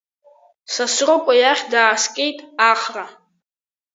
Сасрыҟәа 0.73 1.33
иахь 1.41 1.63
дааскьеит 1.71 2.39
Ахра. 2.71 3.05